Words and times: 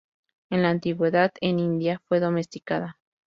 En 0.49 0.63
la 0.63 0.71
antigüedad 0.71 1.31
en 1.41 1.59
India, 1.59 2.01
fue 2.07 2.19
domesticada. 2.19 2.97